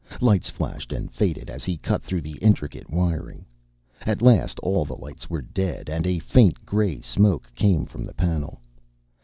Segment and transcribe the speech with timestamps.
[0.19, 3.45] Lights flashed and faded as he cut through the intricate wiring.
[4.01, 8.15] At last all the lights were dead, and a faint gray smoke came from the
[8.15, 8.57] panel.